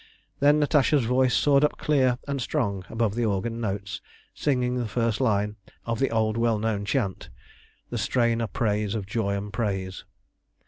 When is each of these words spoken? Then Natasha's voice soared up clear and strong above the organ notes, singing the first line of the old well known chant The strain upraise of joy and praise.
Then 0.39 0.57
Natasha's 0.57 1.05
voice 1.05 1.35
soared 1.35 1.63
up 1.63 1.77
clear 1.77 2.17
and 2.27 2.41
strong 2.41 2.83
above 2.89 3.13
the 3.13 3.23
organ 3.25 3.61
notes, 3.61 4.01
singing 4.33 4.73
the 4.77 4.87
first 4.87 5.21
line 5.21 5.57
of 5.85 5.99
the 5.99 6.09
old 6.09 6.37
well 6.37 6.57
known 6.57 6.85
chant 6.85 7.29
The 7.91 7.99
strain 7.99 8.41
upraise 8.41 8.95
of 8.95 9.05
joy 9.05 9.35
and 9.37 9.53
praise. 9.53 10.03